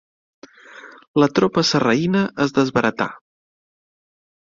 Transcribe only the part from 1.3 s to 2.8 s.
tropa sarraïna es